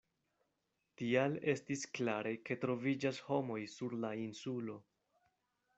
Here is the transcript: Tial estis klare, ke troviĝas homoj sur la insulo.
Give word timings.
Tial 1.01 1.35
estis 1.53 1.83
klare, 1.99 2.33
ke 2.49 2.59
troviĝas 2.65 3.21
homoj 3.29 3.61
sur 3.77 3.97
la 4.07 4.13
insulo. 4.27 4.81